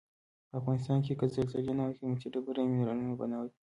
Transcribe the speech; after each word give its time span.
په 0.49 0.53
افغنستان 0.59 0.97
کې 1.05 1.13
که 1.19 1.25
زلزلې 1.35 1.73
نه 1.77 1.83
وای 1.85 1.97
قیمتي 1.99 2.27
ډبرې 2.33 2.59
او 2.61 2.69
منرالونه 2.71 3.13
به 3.19 3.25
نه 3.31 3.37
وای. 3.39 3.51